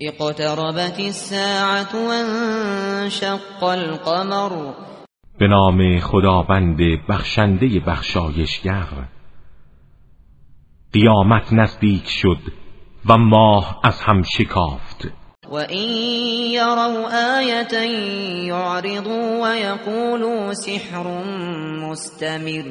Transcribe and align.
اقتربت 0.00 1.00
الساعة 1.00 1.92
وانشق 1.94 3.62
القمر. 3.64 4.72
به 5.38 5.46
نام 5.48 5.98
خداوند 6.00 6.78
بخشنده 7.08 7.80
بخشایشگر. 7.80 8.88
قیامت 10.92 11.52
نزدیک 11.52 12.08
شد 12.08 12.38
و 13.06 13.18
ماه 13.18 13.80
از 13.84 14.00
هم 14.00 14.22
شکافت. 14.22 15.21
و 15.52 15.54
این 15.54 16.52
یروا 16.52 17.08
آیتا 17.38 17.84
یعرضوا 18.44 19.40
و 19.42 19.56
یقولوا 19.56 20.54
سحر 20.54 21.06
مستمر 21.90 22.64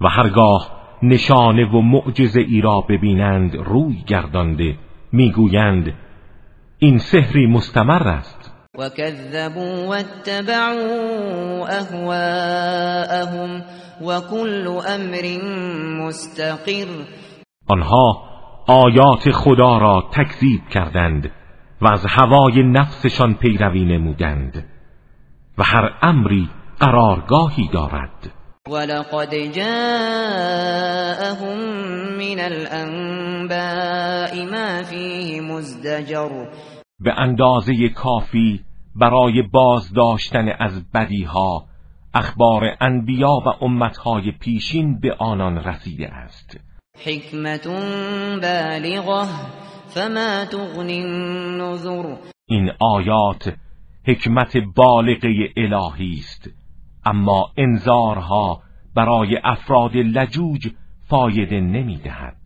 و 0.00 0.08
هرگاه 0.08 0.70
نشانه 1.02 1.66
و 1.66 1.80
معجزه 1.80 2.40
ای 2.40 2.60
را 2.60 2.80
ببینند 2.80 3.56
روی 3.56 3.96
گردانده 4.06 4.74
می‌گویند 5.12 5.94
این 6.78 6.98
سحری 6.98 7.46
مستمر 7.46 8.08
است. 8.08 8.52
و 8.78 8.88
کذبوا 8.88 9.86
واتبعوا 9.88 11.66
اهواءهم 11.66 13.64
و 14.00 14.20
کل 14.20 14.66
امر 14.88 15.38
مستقر 16.06 16.88
آنها 17.68 18.22
آیات 18.68 19.30
خدا 19.30 19.78
را 19.78 20.10
تکذیب 20.12 20.60
کردند. 20.70 21.30
و 21.80 21.86
از 21.86 22.06
هوای 22.08 22.62
نفسشان 22.62 23.34
پیروی 23.34 23.84
نمودند 23.84 24.64
و 25.58 25.62
هر 25.62 25.90
امری 26.02 26.48
قرارگاهی 26.80 27.68
دارد. 27.72 28.30
ولقد 28.68 29.34
جاءهم 29.34 29.78
من 32.18 32.40
الانباء 32.40 33.54
ما 34.50 34.82
فيه 34.82 35.40
مزدجر. 35.40 36.46
به 37.00 37.14
اندازه 37.18 37.88
کافی 37.88 38.60
برای 38.96 39.42
بازداشتن 39.42 40.48
از 40.58 40.92
بدیها 40.92 41.64
اخبار 42.14 42.76
انبیا 42.80 43.32
و 43.46 43.64
امتهای 43.64 44.32
پیشین 44.40 45.00
به 45.00 45.14
آنان 45.18 45.58
رسیده 45.58 46.08
است. 46.08 46.60
حکمت 47.04 47.66
بالغه. 48.42 49.28
فما 49.94 50.44
تغنی 50.44 51.00
النذر. 51.00 52.16
این 52.46 52.70
آیات 52.80 53.54
حکمت 54.06 54.56
بالغه 54.76 55.52
الهی 55.56 56.14
است. 56.18 56.50
اما 57.04 57.50
انذارها 57.56 58.62
برای 58.96 59.38
افراد 59.44 59.96
لجوج 59.96 60.68
فایده 61.08 61.60
نمی‌دهد. 61.60 62.36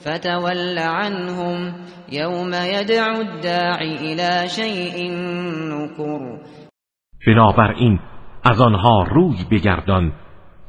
فتول 0.00 0.78
عنهم 0.78 1.74
یوم 2.12 2.52
یدعو 2.52 3.16
الداعی 3.16 3.96
الى 3.96 4.48
شیء 4.48 5.10
نکر 5.72 6.38
بنابراین 7.26 8.00
از 8.44 8.60
آنها 8.60 9.02
روی 9.02 9.36
بگردان 9.50 10.12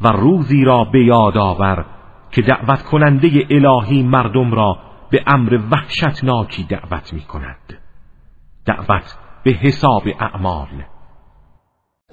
و 0.01 0.07
روزی 0.07 0.63
را 0.63 0.83
به 0.83 1.05
یاد 1.05 1.37
آور 1.37 1.85
که 2.31 2.41
دعوت 2.41 2.81
کننده 2.81 3.29
الهی 3.49 4.03
مردم 4.03 4.51
را 4.51 4.90
به 5.11 5.23
امر 5.27 5.59
وحشتناکی 5.71 6.63
دعوت 6.63 7.13
می 7.13 7.21
کند 7.21 7.77
دعوت 8.65 9.15
به 9.43 9.51
حساب 9.51 10.03
اعمال. 10.19 10.83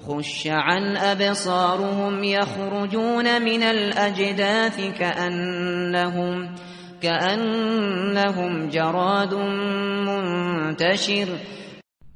خش 0.06 0.46
عن 0.46 0.96
ابصارهم 0.96 2.24
يخرجون 2.24 3.38
من 3.38 3.62
الاجداث 3.62 4.98
كأنهم 4.98 6.54
كأنهم 7.02 8.68
جراد 8.68 9.34
منتشر. 10.06 11.28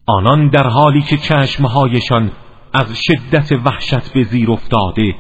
آنان 0.07 0.51
در 0.51 0.69
حالی 0.69 1.03
که 1.03 1.17
چشمهایشان 1.17 2.33
از 2.75 2.97
شدت 2.97 3.53
وحشت 3.53 4.13
به 4.15 4.23
زیر 4.23 4.51
افتاده 4.51 5.15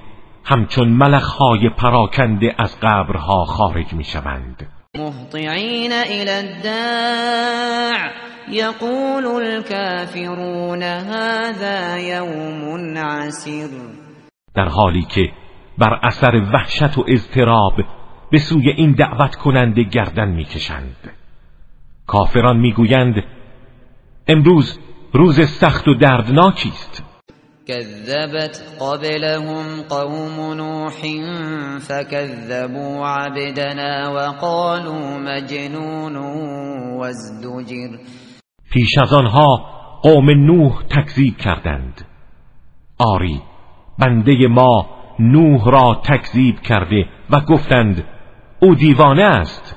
همچون 0.44 0.88
ملخهای 0.88 1.70
پراکنده 1.78 2.54
از 2.58 2.80
قبرها 2.80 3.44
خارج 3.44 3.92
می 3.92 4.04
شوند 4.04 4.81
مهطعین 4.96 5.92
الى 5.92 6.30
الداع. 6.30 8.12
یقول 8.48 9.26
الكافرون 9.26 10.82
هذا 10.82 11.98
یوم 11.98 12.98
عسیر 12.98 13.68
در 14.54 14.68
حالی 14.68 15.02
که 15.02 15.32
بر 15.78 15.98
اثر 16.02 16.34
وحشت 16.54 16.98
و 16.98 17.04
اضطراب 17.08 17.72
به 18.30 18.38
سوی 18.38 18.70
این 18.70 18.92
دعوت 18.92 19.34
کننده 19.34 19.82
گردن 19.82 20.28
می‌کشند. 20.28 20.96
کافران 22.06 22.56
می‌گویند 22.56 23.24
امروز 24.28 24.78
روز 25.12 25.48
سخت 25.48 25.88
و 25.88 25.94
دردناکی 25.94 26.68
است. 26.68 27.04
كذبت 27.68 28.76
قبلهم 28.80 29.82
قوم 29.82 30.54
نوح 30.54 30.94
فكذبوا 31.78 33.06
عبدنا 33.06 34.10
وقالوا 34.10 35.18
مجنون 35.18 36.16
وازدجر. 36.96 37.98
پیش 38.72 38.98
از 39.02 39.12
آنها 39.12 39.46
قوم 40.02 40.30
نوح 40.30 40.82
تکذیب 40.82 41.36
کردند. 41.36 42.06
آری 42.98 43.42
بنده 43.98 44.48
ما 44.48 44.86
نوح 45.18 45.70
را 45.70 46.00
تکذیب 46.04 46.60
کرده 46.60 47.08
و 47.30 47.40
گفتند 47.40 48.04
او 48.62 48.74
دیوانه 48.74 49.22
است 49.22 49.76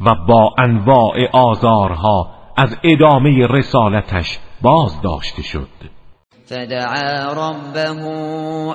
و 0.00 0.14
با 0.28 0.54
انواع 0.58 1.30
آزارها 1.32 2.30
از 2.56 2.76
ادامه 2.84 3.46
رسالتش 3.46 4.38
باز 4.62 5.02
داشته 5.02 5.42
شد. 5.42 5.99
فدعا 6.50 7.32
ربه 7.32 8.04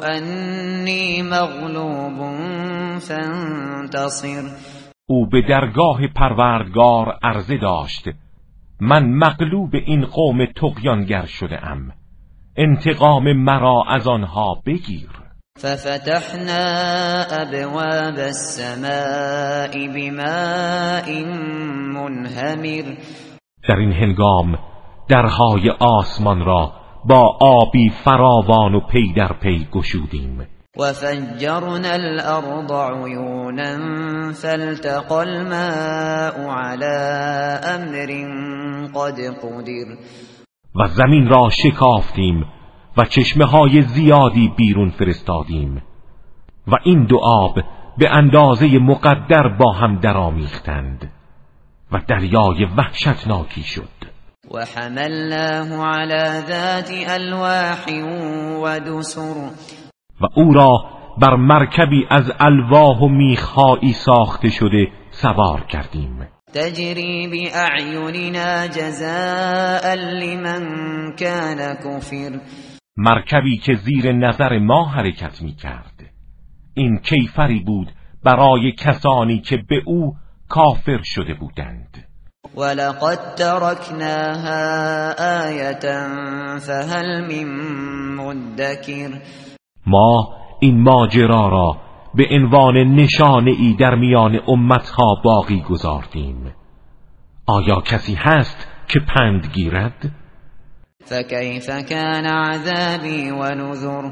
انی 0.08 1.22
مغلوب 1.22 2.40
فانتصر. 3.00 4.44
او 5.08 5.30
به 5.30 5.42
درگاه 5.42 6.08
پروردگار 6.16 7.20
عرضه 7.24 7.58
داشت 7.58 8.04
من 8.82 9.10
مغلوب 9.10 9.70
این 9.74 10.06
قوم 10.06 10.46
تقیانگر 10.46 11.26
شده 11.26 11.66
ام. 11.66 11.92
انتقام 12.58 13.34
مرا 13.34 13.84
از 13.88 14.08
آنها 14.08 14.62
بگیر. 14.66 15.10
ففتحنا 15.58 16.64
ابواب 17.42 18.18
السماء 18.18 19.88
بماء 19.96 21.24
منهمر. 21.94 22.96
در 23.70 23.76
این 23.76 23.92
هنگام 23.92 24.58
درهای 25.10 25.70
آسمان 25.80 26.46
را 26.46 26.85
با 27.08 27.38
آبی 27.42 27.90
فراوان 27.90 28.76
و 28.76 28.80
پی 28.80 29.14
در 29.14 29.34
پی 29.42 29.68
گشودیم. 29.72 30.48
و 30.80 30.94
فجرنا 30.94 31.92
الارض 31.92 32.72
عیونا 32.72 34.34
فالتقى 34.34 35.16
الماء 35.16 36.50
على 36.50 36.96
امر 37.74 38.10
قد 38.96 39.20
قدر. 39.20 39.98
و 40.76 40.88
زمین 40.88 41.28
را 41.28 41.50
شکافتیم 41.50 42.46
و 42.98 43.06
چشمه 43.06 43.46
های 43.46 43.82
زیادی 43.82 44.54
بیرون 44.58 44.90
فرستادیم. 44.90 45.82
و 46.68 46.76
این 46.84 47.06
دو 47.06 47.20
آب 47.24 47.60
به 47.98 48.10
اندازه 48.10 48.80
مقدر 48.80 49.48
با 49.60 49.72
هم 49.72 50.00
درآمیختند 50.00 51.12
و 51.92 52.02
دریای 52.08 52.66
وحشتناکی 52.78 53.64
شد. 53.64 53.95
وحملناه 54.52 55.86
على 55.86 56.42
ذات 56.48 56.92
الواح 57.10 57.86
ودسر. 58.64 59.50
و 60.22 60.26
او 60.36 60.54
را 60.54 60.68
بر 61.22 61.36
مرکبی 61.36 62.06
از 62.10 62.32
الواح 62.40 63.00
و 63.00 63.08
میخهایی 63.08 63.94
ساخته 63.94 64.50
شده 64.50 64.88
سوار 65.12 65.62
کردیم. 65.62 66.28
تجری 66.54 67.28
باعیننا 67.28 68.68
جزاء 68.68 69.96
لمن 69.96 70.66
كان 71.20 71.76
کفر. 71.76 72.40
مرکبی 72.98 73.58
که 73.58 73.74
زیر 73.76 74.12
نظر 74.12 74.60
ما 74.60 74.86
حرکت 74.86 75.42
می 75.42 75.56
کرد 75.56 76.04
این 76.74 76.98
کیفری 76.98 77.60
بود 77.60 77.92
برای 78.24 78.72
کسانی 78.72 79.40
که 79.40 79.58
به 79.70 79.82
او 79.86 80.16
کافر 80.50 81.02
شده 81.04 81.34
بودند. 81.34 82.08
ولقد 82.58 83.36
تركناها 83.36 85.12
آیه 85.44 85.80
فهل 86.60 87.22
من 87.22 87.48
مدکر 88.16 89.10
ما 89.88 90.28
این 90.60 90.82
ماجرا 90.82 91.50
را 91.50 91.78
به 92.16 92.28
عنوان 92.32 92.78
نشانه 92.78 93.52
ای 93.52 93.76
در 93.80 93.96
میان 93.96 94.40
امتها 94.48 95.22
باقی 95.24 95.62
گذاردیم 95.70 96.54
آیا 97.48 97.82
کسی 97.82 98.16
هست 98.16 98.68
که 98.88 99.00
پند 99.00 99.48
گیرد؟ 99.54 100.12
فكيف 101.06 101.70
كان 101.90 102.26
عذابي 102.26 103.32
ونذر 103.32 104.12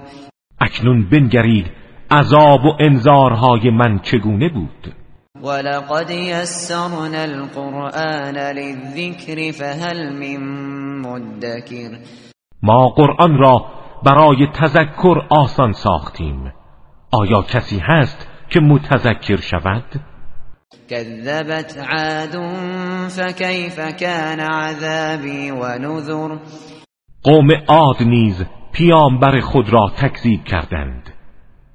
اکنون 0.62 1.10
بنگرید 1.10 1.72
عذاب 2.12 2.66
و 2.66 2.78
انذارهای 2.80 3.70
من 3.70 4.00
چگونه 4.00 4.50
بود 4.50 4.96
ولقد 5.44 6.10
يسرنا 6.10 7.24
القرآن 7.24 8.36
للذكر 8.36 9.52
فهل 9.52 10.14
من 10.20 10.40
مدكر 11.02 12.00
ما 12.64 12.88
قرآن 12.88 13.38
را 13.38 13.66
برای 14.04 14.48
تذکر 14.54 15.28
آسان 15.30 15.74
ساختیم 15.74 16.54
آیا 17.12 17.42
کسی 17.42 17.80
هست 17.80 18.28
که 18.50 18.60
متذکر 18.60 19.38
شود؟ 19.38 19.84
كذبت 20.90 21.78
عاد 21.78 22.36
فكيف 23.10 23.80
كان 23.80 24.40
عذابي 24.40 25.52
ونذر 25.52 26.38
قوم 27.24 27.48
عاد 27.70 28.04
نیز 28.04 28.46
پیامبر 28.72 29.40
خود 29.40 29.70
را 29.70 29.92
تکذیب 29.98 30.44
کردند 30.44 31.14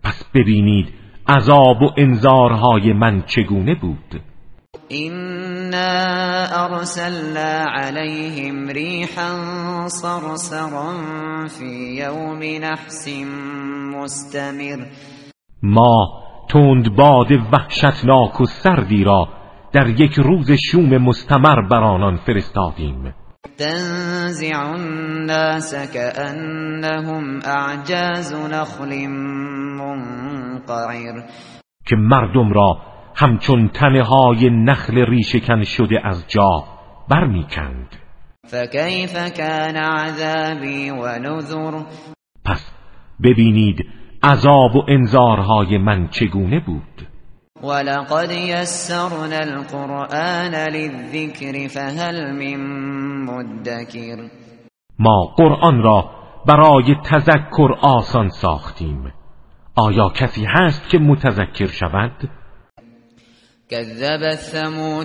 پس 0.04 0.24
ببینید 0.34 0.88
عذاب 1.28 1.82
و 1.82 1.90
انذارهای 1.96 2.92
من 2.92 3.22
چگونه 3.26 3.74
بود؟ 3.74 4.20
إنا 4.90 6.46
أرسلنا 6.64 7.64
عليهم 7.68 8.68
ريحا 8.68 9.30
صرصرا 9.88 10.92
في 11.48 12.00
يوم 12.00 12.42
نحس 12.42 13.08
مستمر. 13.96 14.86
ما 15.62 16.08
تند 16.50 16.96
باد 16.96 17.32
وحشتناک 17.52 18.40
و 18.40 18.44
سردی 18.44 19.04
را 19.04 19.28
در 19.72 19.88
یک 19.88 20.14
روز 20.14 20.52
شوم 20.52 20.98
مستمر 20.98 21.68
بر 21.70 21.84
آنان 21.84 22.16
فرستادیم. 22.16 23.14
تنزع 23.58 24.58
الناس 24.74 25.74
كأنهم 25.74 27.40
أعجاز 27.46 28.34
نخل 28.34 29.06
منقعر 30.68 31.22
که 31.86 31.96
مردم 31.96 32.52
را 32.52 32.78
همچون 33.14 33.68
تنه 33.68 34.02
های 34.02 34.50
نخل 34.50 35.06
ریشکن 35.06 35.62
شده 35.62 36.06
از 36.06 36.24
جا 36.28 36.64
برمیکند. 37.08 37.96
فكيف 38.46 39.30
كان 39.36 39.76
عذابي 39.76 40.90
ونذر 40.90 41.82
پس 42.44 42.70
ببینید 43.22 43.84
عذاب 44.22 44.76
و 44.76 44.84
انذارهای 44.88 45.78
من 45.78 46.08
چگونه 46.08 46.60
بود. 46.60 47.08
ولقد 47.62 48.30
يسرنا 48.30 49.38
القرآن 49.38 50.54
للذكر 50.54 51.68
فهل 51.68 52.32
من 52.32 52.60
مدكر 53.24 54.16
ما 54.98 55.34
قرآن 55.36 55.82
را 55.82 56.10
برای 56.46 56.96
تذکر 57.04 57.72
آسان 57.82 58.28
ساختیم. 58.28 59.12
آیا 59.78 60.08
کسی 60.08 60.44
هست 60.44 60.88
که 60.88 60.98
متذکر 60.98 61.66
شود؟ 61.66 62.30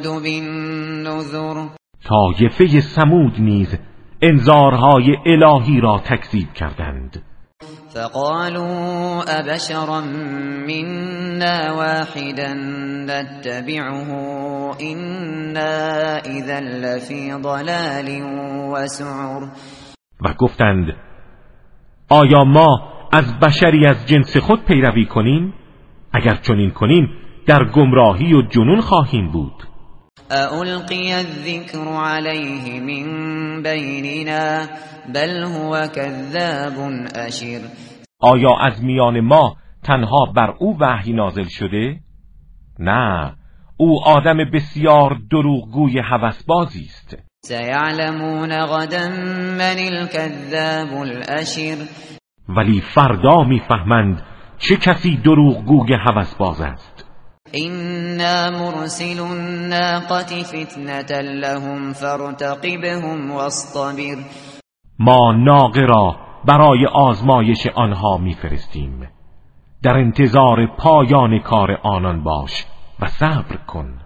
بالنذر. 0.03 1.67
طایفه 2.09 2.81
سمود 2.81 3.39
نیز 3.39 3.77
انذارهای 4.21 5.15
الهی 5.25 5.79
را 5.81 6.01
تکذیب 6.05 6.53
کردند. 6.53 7.23
فقالوا 7.93 9.23
أبشرا 9.23 10.01
منا 10.67 11.75
واحدا 11.75 12.53
نتبعه 13.07 14.09
إنا 14.81 16.17
إذا 16.17 16.59
لفي 16.59 17.33
ضلال 17.33 18.21
وسعر. 18.73 19.43
و 20.21 20.33
گفتند 20.39 20.87
آیا 22.09 22.43
ما 22.43 22.92
از 23.15 23.39
بشری 23.39 23.85
از 23.87 24.05
جنس 24.05 24.37
خود 24.37 24.65
پیروی 24.65 25.05
کنیم؟ 25.05 25.53
اگر 26.13 26.35
چنین 26.35 26.71
کنیم 26.71 27.09
در 27.47 27.63
گمراهی 27.63 28.33
و 28.33 28.41
جنون 28.41 28.81
خواهیم 28.81 29.31
بود. 29.31 29.63
ألقي 30.31 31.13
الذكر 31.13 31.87
عليه 31.87 32.79
من 32.79 33.63
بيننا 33.63 34.67
بل 35.13 35.43
هو 35.43 35.87
كذاب 35.87 36.73
أشر. 37.15 37.61
آیا 38.19 38.55
از 38.59 38.83
میان 38.83 39.19
ما 39.19 39.55
تنها 39.83 40.25
بر 40.35 40.53
او 40.59 40.77
وحی 40.79 41.13
نازل 41.13 41.47
شده؟ 41.49 41.99
نه 42.79 43.35
او 43.77 44.03
آدم 44.05 44.37
بسیار 44.53 45.17
دروغگوی 45.31 45.99
هوسبازی 45.99 46.85
است. 46.85 47.17
سيعلمون 47.45 48.65
غدا 48.65 49.09
من 49.57 49.77
الكذاب 49.77 51.01
الأشر. 51.01 51.77
ولی 52.49 52.81
فردا 52.81 53.43
می‌فهمند 53.43 54.21
چه 54.57 54.75
کسی 54.75 55.17
دروغگوی 55.17 55.93
هوسباز 55.93 56.61
است. 56.61 57.05
إنا 57.55 58.49
مرسل 58.49 59.19
الناقة 59.19 60.43
فتنة 60.43 61.21
لهم 61.21 61.93
فارتقبهم 61.93 63.31
واصطبر. 63.31 64.17
ما 64.99 65.31
ناقه 65.31 65.81
را 65.81 66.15
برای 66.45 66.85
آزمایش 66.85 67.67
آنها 67.75 68.17
میفرستیم. 68.17 69.09
در 69.83 69.97
انتظار 69.97 70.75
پایان 70.77 71.39
کار 71.39 71.71
آنان 71.83 72.23
باش 72.23 72.65
و 72.99 73.07
صبر 73.07 73.57
کن. 73.67 73.99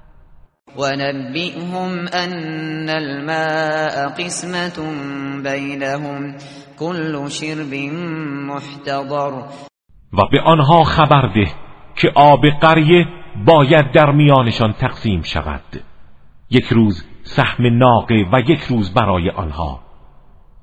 ونبئهم 0.77 2.07
أن 2.07 2.89
الماء 2.89 4.09
قسمة 4.09 4.79
بينهم. 5.43 6.35
كل 6.79 7.29
شرب 7.29 7.73
محتضر. 8.47 9.31
و 10.13 10.21
به 10.31 10.41
آنها 10.41 10.83
خبر 10.83 11.27
ده 11.35 11.51
که 11.95 12.11
آب 12.15 12.41
قریه 12.61 13.05
باید 13.45 13.91
در 13.91 14.11
میانشان 14.11 14.73
تقسیم 14.73 15.21
شود. 15.21 15.83
یک 16.49 16.65
روز 16.65 17.05
سهم 17.23 17.77
ناقه 17.77 18.25
و 18.33 18.39
یک 18.39 18.61
روز 18.61 18.93
برای 18.93 19.29
آنها 19.29 19.79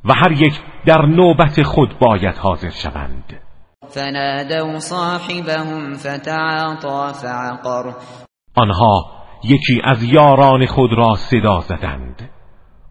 و 0.05 0.13
هر 0.15 0.33
یک 0.33 0.61
در 0.87 1.07
نوبت 1.07 1.63
خود 1.63 1.99
باید 1.99 2.37
حاضر 2.37 2.71
شوند. 2.71 3.41
فنادوا 3.89 4.79
صاحبهم 4.79 5.95
فتعاطى 5.95 7.13
فعقر. 7.23 7.93
آنها 8.57 9.07
یکی 9.45 9.81
از 9.85 10.03
یاران 10.03 10.67
خود 10.67 10.91
را 10.93 11.15
صدا 11.15 11.61
زدند. 11.61 12.31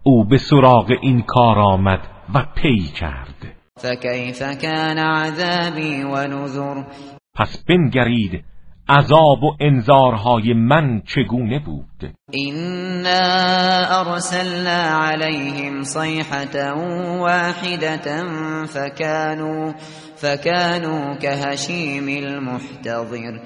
او 0.02 0.24
به 0.24 0.36
سراغ 0.36 0.92
این 1.02 1.22
کار 1.22 1.58
آمد 1.58 2.13
و 2.34 2.46
پی 2.56 2.78
کرد. 2.78 3.54
فكيف 3.78 4.42
كان 4.42 4.98
عذابي 4.98 6.04
ونذر 6.04 6.84
پس 7.36 7.64
بنگرید 7.68 8.44
عذاب 8.88 9.42
و 9.42 9.56
انذارهای 9.60 10.54
من 10.54 11.02
چگونه 11.06 11.58
بود؟ 11.58 12.12
إنا 12.34 13.20
أرسلنا 14.00 14.82
عليهم 14.82 15.82
صيحة 15.82 16.74
واحدة 17.20 18.22
فكانوا 18.66 19.72
فكانوا 20.16 21.14
كهشيم 21.14 22.08
المحتضر. 22.08 23.40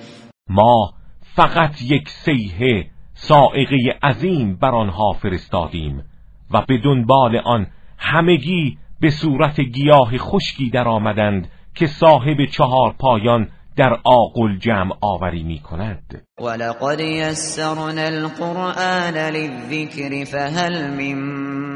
ما 0.49 0.93
فقط 1.35 1.83
یک 1.83 2.09
سیحه 2.09 2.91
سائقه 3.15 3.99
عظیم 4.03 4.57
بر 4.57 4.75
آنها 4.75 5.13
فرستادیم 5.13 6.05
و 6.51 6.63
به 6.69 6.79
دنبال 6.79 7.37
آن 7.37 7.67
همگی 7.99 8.79
به 9.01 9.11
صورت 9.11 9.61
گیاه 9.61 10.19
خشکی 10.19 10.71
در 10.71 10.89
آمدند 10.89 11.51
که 11.75 11.87
صاحب 11.87 12.45
چهار 12.45 12.95
پایان 12.99 13.49
در 13.77 13.99
آقل 14.05 14.59
جمع 14.59 14.93
آوری 15.01 15.43
می 15.43 15.59
کند 15.59 16.23
ولقد 16.41 17.01
يسرنا 17.01 18.03
القرآن 18.03 19.15
للذكر 19.15 20.25
فهل 20.25 20.91
من 20.91 21.15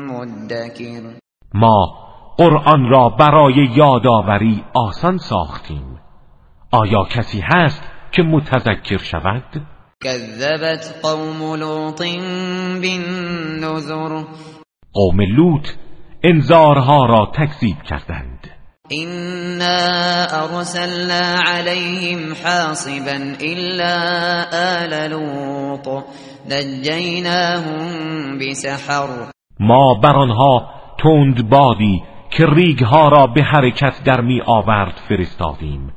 مدكر. 0.06 1.02
ما 1.54 1.94
قرآن 2.38 2.90
را 2.90 3.08
برای 3.08 3.68
یادآوری 3.76 4.64
آسان 4.74 5.18
ساختیم. 5.18 5.98
آیا 6.72 7.04
کسی 7.04 7.40
هست 7.54 7.82
که 8.12 8.22
متذکر 8.22 8.98
شود؟ 8.98 9.66
كذبت 10.00 11.00
قوم 11.02 11.54
لوط 11.54 12.02
بالنذر. 12.82 14.24
قوم 14.92 15.20
لوط 15.20 15.68
انذارها 16.24 17.06
را 17.06 17.32
تکذیب 17.34 17.82
کردند. 17.82 18.50
إنا 18.92 20.26
أرسلنا 20.44 21.42
عليهم 21.46 22.34
حاصبا 22.44 23.36
إلا 23.40 23.94
آل 24.82 25.10
لوط 25.10 26.04
نجيناهم 26.50 28.38
بسحر. 28.38 29.08
ما 29.60 29.94
بر 29.94 30.16
آنها 30.16 30.70
تند 30.98 31.48
بادی 31.48 32.02
که 32.30 32.46
ریگها 32.46 33.08
را 33.08 33.26
به 33.26 33.42
حرکت 33.42 34.04
در 34.04 34.20
می 34.20 34.40
آورد 34.46 35.00
فرستادیم 35.08 35.92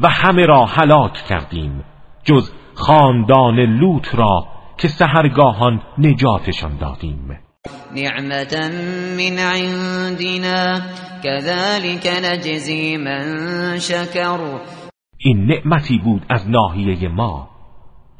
و 0.00 0.08
همه 0.08 0.46
را 0.46 0.64
هلاک 0.64 1.12
کردیم 1.12 1.84
جز 2.24 2.52
خاندان 2.74 3.60
لوط 3.60 4.14
را 4.14 4.46
که 4.78 4.88
سهرگاهان 4.88 5.82
نجاتشان 5.98 6.76
دادیم. 6.76 7.47
نعمتا 7.94 8.68
من 9.18 9.38
عندنا. 9.38 10.82
كذلك 11.24 12.06
نجزی 12.06 12.96
من 12.96 13.78
شکر 13.78 14.60
این 15.18 15.46
نعمتی 15.46 15.98
بود 15.98 16.26
از 16.30 16.50
ناحیه 16.50 17.08
ما. 17.08 17.48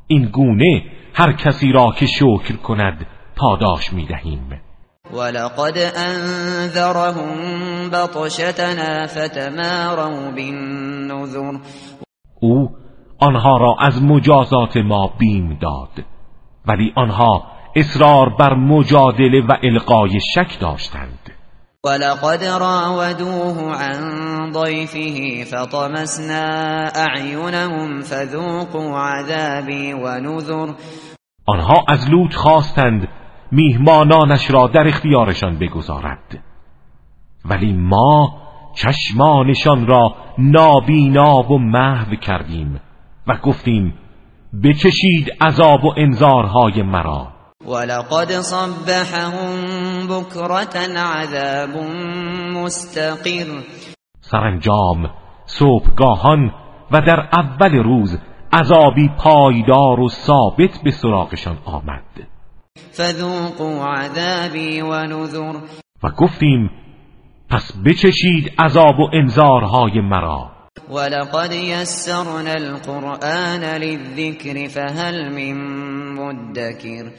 این 0.07 0.29
گونه 0.29 0.83
هر 1.15 1.33
کسی 1.33 1.73
را 1.73 1.95
که 1.97 2.07
شکر 2.07 2.57
کند 2.57 3.07
پاداش 3.37 3.93
می 3.93 4.07
دهیم 4.07 4.61
ولقد 5.13 5.79
انذرهم 5.97 7.37
بطشتنا 7.91 9.07
فتماروا 9.07 10.31
بالنذر. 10.31 11.59
او 12.41 12.71
آنها 13.19 13.57
را 13.57 13.77
از 13.81 14.03
مجازات 14.03 14.77
ما 14.77 15.13
بیم 15.19 15.59
داد 15.61 16.05
ولی 16.67 16.93
آنها 16.97 17.58
اصرار 17.77 18.29
بر 18.39 18.55
مجادله 18.55 19.41
و 19.49 19.53
القای 19.63 20.21
شک 20.35 20.61
داشتند. 20.61 21.31
ولقد 21.85 22.45
راودوه 22.45 23.77
عن 23.77 24.53
ضيفه 24.53 25.45
فطمسنا 25.45 26.89
اعینهم 26.95 28.03
فذوقوا 28.03 28.99
عذابی 29.01 29.93
ونذر. 29.93 30.73
آنها 31.47 31.85
از 31.89 32.11
لوط 32.11 32.35
خواستند 32.35 33.09
میهمانانش 33.53 34.51
را 34.51 34.67
در 34.67 34.89
اختیارشان 34.89 35.59
بگذارد. 35.59 36.39
ولی 37.45 37.73
ما 37.73 38.33
چشمانشان 38.75 39.87
را 39.87 40.15
نابینا 40.39 41.43
و 41.43 41.59
محو 41.59 42.15
کردیم 42.17 42.81
و 43.27 43.37
گفتیم 43.43 43.95
بچشید 44.65 45.31
عذاب 45.41 45.85
و 45.85 45.95
انذارهای 45.97 46.83
مرا. 46.83 47.38
ولقد 47.67 48.33
صبحهم 48.33 49.57
بكرة 50.07 50.77
عذاب 50.97 51.77
مستقر. 52.55 53.63
سرانجام 54.21 55.11
صبحگاهان 55.47 56.51
و 56.91 57.01
در 57.01 57.29
اول 57.33 57.75
روز 57.77 58.19
عذابی 58.53 59.09
پایدار 59.19 60.01
و 60.01 60.09
ثابت 60.09 60.83
به 60.85 60.91
سراغشان 60.91 61.59
آمد. 61.65 62.27
فذوقوا 62.93 63.85
عذابی 63.85 64.81
و 64.81 65.03
نذر 65.03 65.57
و 66.03 66.11
گفتیم 66.11 66.71
پس 67.51 67.73
بچشید 67.87 68.53
عذاب 68.59 69.01
و 69.01 69.11
انذارهای 69.13 70.01
مرا. 70.01 70.51
ولقد 70.91 71.53
يسرنا 71.53 72.53
القرآن 72.53 73.61
للذكر 73.61 74.69
فهل 74.69 75.35
من 75.35 75.55
مدكر. 76.15 77.11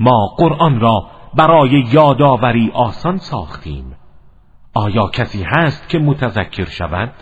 ما 0.00 0.34
قرآن 0.38 0.80
را 0.80 1.10
برای 1.34 1.84
یادآوری 1.92 2.70
آسان 2.74 3.16
ساختیم. 3.16 3.96
آیا 4.74 5.06
کسی 5.14 5.44
هست 5.46 5.88
که 5.88 5.98
متذکر 5.98 6.64
شود؟ 6.64 7.12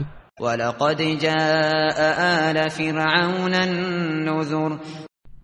ولقد 0.41 1.03
جاء 1.03 2.49
آل 2.49 2.69
فرعون 2.69 3.55
النذر. 3.55 4.77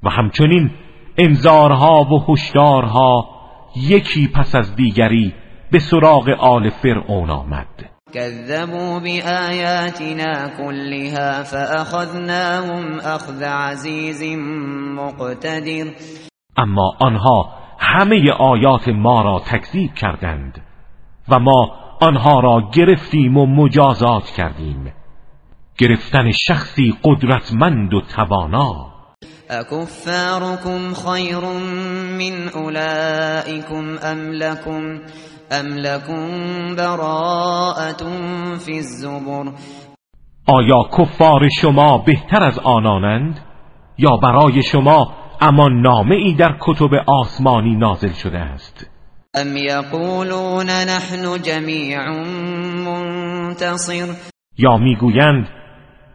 و 0.03 0.11
همچنین 0.11 0.71
انذارها 1.19 2.05
و 2.05 2.33
هشدارها 2.33 3.29
یکی 3.77 4.29
پس 4.29 4.55
از 4.55 4.77
دیگری 4.77 5.35
به 5.73 5.79
سراغ 5.79 6.29
آل 6.39 6.71
فرعون 6.71 7.31
آمد. 7.31 7.67
كذبوا 8.15 8.99
بآياتنا 8.99 10.49
كلها 10.49 11.43
فأخذناهم 11.43 13.01
أخذ 13.01 13.43
عزیز 13.43 14.23
مقتدر. 14.97 15.93
اما 16.57 16.93
آنها 17.01 17.49
همه 17.79 18.33
آیات 18.33 18.89
ما 18.89 19.23
را 19.23 19.39
تکذیب 19.39 19.95
کردند 19.95 20.63
و 21.29 21.39
ما 21.39 21.71
آنها 22.01 22.41
را 22.41 22.63
گرفتیم 22.75 23.37
و 23.37 23.47
مجازات 23.47 24.25
کردیم. 24.25 24.93
گرفتن 25.79 26.31
شخصی 26.31 26.95
قدرتمند 27.05 27.95
و 27.95 28.01
توانا. 28.01 28.93
اکفارکم 29.51 30.95
خیر 30.95 31.39
من 32.19 32.49
اولئکم 32.55 33.99
ام 34.03 34.33
لکم 34.33 35.01
ام 35.51 35.67
لکم 35.67 36.77
براءت 36.77 38.03
فی 38.59 38.73
الزبر. 38.73 39.53
آیا 40.47 40.83
کفار 40.99 41.49
شما 41.49 41.99
بهتر 41.99 42.43
از 42.43 42.59
آنانند 42.59 43.41
یا 43.99 44.17
برای 44.17 44.63
شما 44.63 45.22
اما 45.45 45.69
نامه 45.69 46.15
ای 46.15 46.35
در 46.35 46.57
کتب 46.61 46.95
آسمانی 47.07 47.77
نازل 47.77 48.13
شده 48.13 48.39
است. 48.39 48.91
ام 49.35 49.57
یقولون 49.57 50.67
نحن 50.67 51.43
جمیع 51.43 51.99
منتصر. 52.87 54.07
یا 54.59 54.77
می‌گویند 54.77 55.49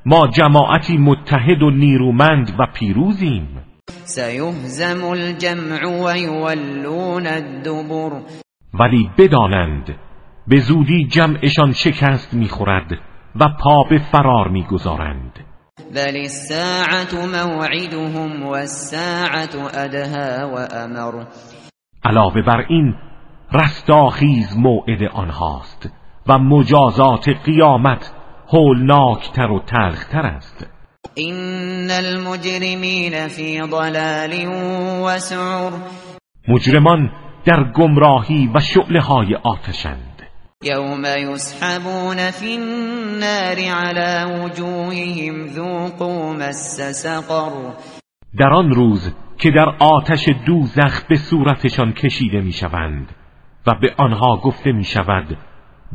ما 0.05 0.27
جماعتی 0.27 0.97
متحد 0.97 1.63
و 1.63 1.69
نیرومند 1.69 2.55
و 2.59 2.67
پیروزیم. 2.73 3.47
سیهزم 3.87 5.03
الجمع 5.03 6.03
و 6.03 6.17
یولون 6.17 7.27
الدبر. 7.27 8.21
ولی 8.73 9.09
بدانند 9.17 9.95
به 10.47 10.57
زودی 10.57 11.07
جمعشان 11.07 11.71
شکست 11.71 12.33
می‌خورد 12.33 12.91
و 13.35 13.45
پا 13.63 13.83
به 13.89 13.97
فرار 14.11 14.47
می‌گذارند. 14.47 15.39
بل 15.77 16.17
الساعت 16.17 17.13
موعدهم 17.13 18.43
والساعت 18.43 19.55
ادها 19.55 20.49
و 20.49 20.57
امر 20.75 21.25
علاوه 22.05 22.41
بر 22.41 22.65
این 22.69 22.95
رستاخیز 23.53 24.57
موعد 24.57 25.03
آنهاست 25.13 25.89
و 26.27 26.37
مجازات 26.37 27.29
قیامت 27.45 28.13
هولناکتر 28.53 29.51
و 29.51 29.59
تلختر 29.59 30.25
است. 30.25 30.67
این 31.15 31.91
المجرمین 31.91 33.27
فی 33.27 33.61
ضلال 33.61 34.33
و 35.05 35.19
سعر 35.19 35.71
مجرمان 36.47 37.11
در 37.45 37.71
گمراهی 37.75 38.51
و 38.55 38.59
شعله 38.59 39.01
های 39.01 39.35
آتشند. 39.35 40.06
یوم 40.63 41.03
یسحبون 41.05 42.31
فی 42.31 42.57
النار 42.57 43.59
على 43.59 44.43
وجوههم 44.43 45.47
ذوقوا 45.47 46.33
مس 46.33 46.81
سقر. 47.03 47.73
در 48.39 48.49
آن 48.53 48.71
روز 48.71 49.13
که 49.37 49.51
در 49.51 49.75
آتش 49.79 50.29
دوزخ 50.45 51.05
به 51.09 51.15
صورتشان 51.15 51.93
کشیده 51.93 52.41
می‌شوند 52.41 53.07
و 53.67 53.75
به 53.81 53.95
آنها 53.97 54.37
گفته 54.37 54.71
می 54.71 54.83
شود 54.83 55.37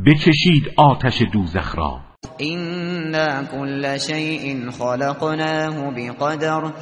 بچشید 0.07 0.71
آتش 0.77 1.23
دوزخ 1.33 1.79
را. 1.79 2.01
اینا 2.39 3.45
کل 3.45 3.99
شیء 3.99 4.71
خلقناه 4.71 5.95
بقدر. 5.95 6.73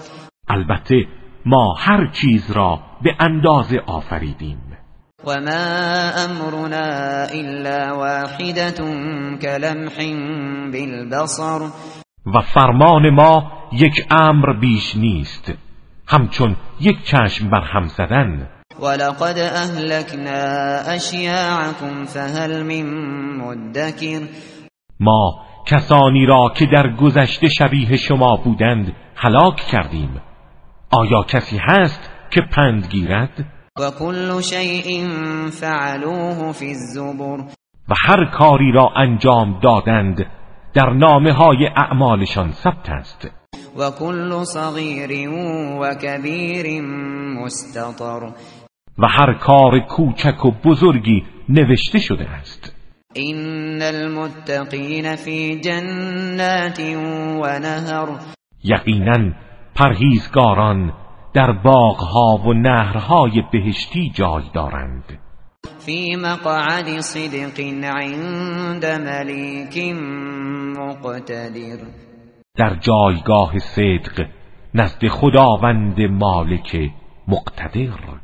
البته 0.48 1.06
ما 1.46 1.74
هر 1.78 2.10
چیز 2.12 2.50
را 2.50 2.80
به 3.02 3.10
اندازه 3.20 3.78
آفریدیم. 3.86 4.69
و 5.24 5.40
ما 5.40 6.10
امرنا 6.24 7.24
الا 7.24 7.96
واحدة 7.96 8.78
کلمح 9.42 9.96
بالبصر 10.72 11.60
و 12.26 12.40
فرمان 12.54 13.10
ما 13.10 13.52
یک 13.72 14.06
امر 14.10 14.52
بیش 14.60 14.96
نیست 14.96 15.52
همچون 16.08 16.56
یک 16.80 17.04
چشم 17.04 17.50
بر 17.50 17.60
هم 17.60 17.86
زدن. 17.86 18.48
ولقد 18.80 19.38
اهلكنا 19.38 20.42
اشیاعكم 20.94 22.04
فهل 22.04 22.62
من 22.62 22.86
مدکر 23.36 24.20
ما 25.00 25.44
کسانی 25.66 26.26
را 26.26 26.52
که 26.56 26.66
در 26.66 26.96
گذشته 26.96 27.48
شبیه 27.48 27.96
شما 27.96 28.36
بودند 28.36 28.92
هلاک 29.16 29.56
کردیم. 29.56 30.20
آیا 30.90 31.22
کسی 31.22 31.58
هست 31.58 32.10
که 32.30 32.40
پند 32.40 32.86
گیرد؟ 32.90 33.59
و 33.80 33.90
کل 33.90 34.40
شیء 34.40 35.06
فعلوه 35.50 36.52
فی 36.52 36.66
الزبر. 36.66 37.44
و 37.88 37.94
هر 38.06 38.24
کاری 38.24 38.72
را 38.72 38.88
انجام 38.96 39.60
دادند 39.62 40.26
در 40.74 40.90
نامه 40.90 41.32
های 41.32 41.66
اعمالشان 41.76 42.50
ثبت 42.52 42.88
است. 42.88 43.30
و 43.78 43.90
کل 43.90 44.44
صغیر 44.44 45.28
و 45.80 45.94
کبیر 45.94 46.82
مستطر. 47.44 48.32
و 48.98 49.06
هر 49.08 49.34
کار 49.34 49.80
کوچک 49.80 50.44
و 50.44 50.50
بزرگی 50.64 51.24
نوشته 51.48 51.98
شده 51.98 52.30
است. 52.30 52.76
این 53.14 53.82
المتقین 53.82 55.16
فی 55.16 55.60
جنات 55.60 56.80
و 57.42 57.58
نهر 57.58 58.08
یقینا 58.64 59.32
پرهیزگاران 59.74 60.92
در 61.34 61.52
باغها 61.52 62.36
و 62.46 62.52
نهرهای 62.52 63.42
بهشتی 63.52 64.12
جای 64.14 64.42
دارند. 64.54 65.18
فی 65.78 66.16
مقعد 66.16 67.00
صدق 67.00 67.60
عند 67.84 68.86
ملیک 68.86 69.94
مقتدر. 70.78 71.78
در 72.56 72.74
جایگاه 72.74 73.58
صدق 73.58 74.26
نزد 74.74 75.08
خداوند 75.08 76.00
مالک 76.00 76.90
مقتدر. 77.28 78.20